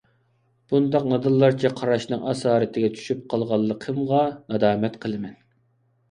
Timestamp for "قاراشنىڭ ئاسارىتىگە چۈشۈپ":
1.79-3.21